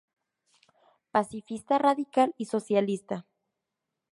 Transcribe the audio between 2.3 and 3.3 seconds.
y socialista.